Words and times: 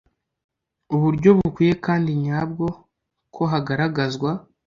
uburyo 0.95 1.29
bukwiye 1.37 1.73
kandi 1.85 2.09
nyabwo 2.23 2.65
ko 3.35 3.43
hagaragazwa 3.51 4.29